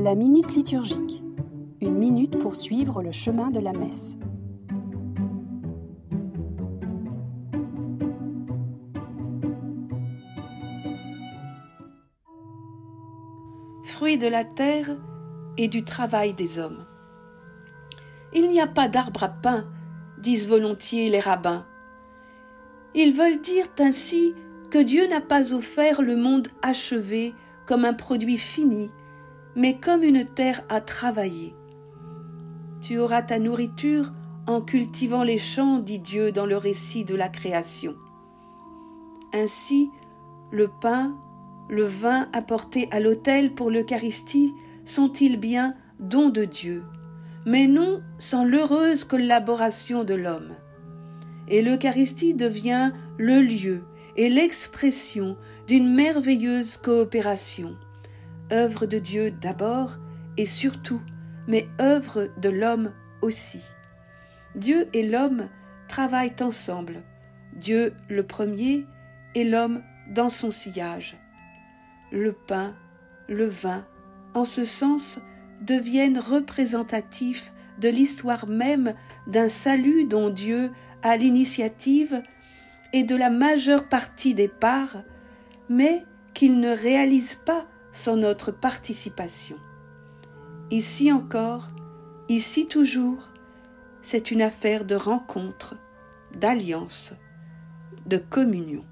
[0.00, 1.24] La minute liturgique.
[1.80, 4.16] Une minute pour suivre le chemin de la messe.
[13.82, 14.96] Fruit de la terre
[15.56, 16.86] et du travail des hommes.
[18.32, 19.66] Il n'y a pas d'arbre à pain,
[20.22, 21.66] disent volontiers les rabbins.
[22.94, 24.32] Ils veulent dire ainsi
[24.70, 27.34] que Dieu n'a pas offert le monde achevé
[27.66, 28.92] comme un produit fini,
[29.58, 31.52] mais comme une terre à travailler.
[32.80, 34.12] Tu auras ta nourriture
[34.46, 37.96] en cultivant les champs, dit Dieu dans le récit de la création.
[39.34, 39.90] Ainsi,
[40.52, 41.18] le pain,
[41.68, 46.84] le vin apportés à l'autel pour l'Eucharistie sont-ils bien dons de Dieu,
[47.44, 50.54] mais non sans l'heureuse collaboration de l'homme.
[51.48, 53.82] Et l'Eucharistie devient le lieu
[54.16, 55.36] et l'expression
[55.66, 57.76] d'une merveilleuse coopération,
[58.52, 59.98] œuvre de Dieu d'abord
[60.36, 61.00] et surtout,
[61.46, 62.92] mais œuvre de l'homme
[63.22, 63.60] aussi.
[64.54, 65.48] Dieu et l'homme
[65.88, 67.02] travaillent ensemble,
[67.54, 68.86] Dieu le premier
[69.34, 71.16] et l'homme dans son sillage.
[72.10, 72.74] Le pain,
[73.28, 73.86] le vin,
[74.34, 75.18] en ce sens,
[75.60, 78.94] deviennent représentatifs de l'histoire même
[79.26, 80.70] d'un salut dont Dieu
[81.02, 82.22] a l'initiative
[82.92, 85.02] et de la majeure partie des parts,
[85.68, 87.66] mais qu'il ne réalise pas
[87.98, 89.56] sans notre participation.
[90.70, 91.68] Ici encore,
[92.28, 93.28] ici toujours,
[94.02, 95.74] c'est une affaire de rencontre,
[96.32, 97.12] d'alliance,
[98.06, 98.84] de communion.